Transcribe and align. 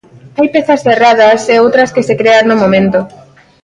Hai 0.37 0.47
pezas 0.55 0.83
cerradas, 0.85 1.41
e 1.53 1.55
outras 1.63 1.93
que 1.95 2.05
se 2.07 2.15
crean 2.21 2.45
no 2.47 2.55
momento. 2.63 2.99